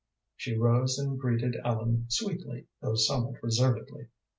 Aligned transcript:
She 0.35 0.57
rose 0.57 0.97
and 0.97 1.19
greeted 1.19 1.57
Ellen 1.63 2.07
sweetly, 2.09 2.65
though 2.81 2.95
somewhat 2.95 3.35
reservedly. 3.43 4.07